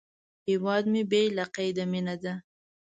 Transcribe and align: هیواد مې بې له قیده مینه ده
هیواد 0.47 0.83
مې 0.91 1.01
بې 1.11 1.21
له 1.37 1.45
قیده 1.55 1.85
مینه 1.91 2.15
ده 2.23 2.33